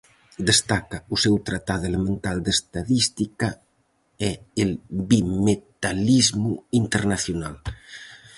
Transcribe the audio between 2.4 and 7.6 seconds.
de estadística e El bimetalismo internacional.